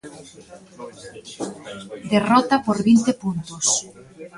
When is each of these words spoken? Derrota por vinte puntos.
Derrota 2.13 2.55
por 2.65 2.77
vinte 2.89 3.11
puntos. 3.23 3.65